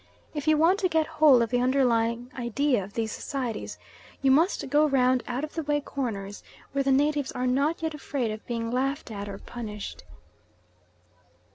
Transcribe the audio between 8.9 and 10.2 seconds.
at or punished.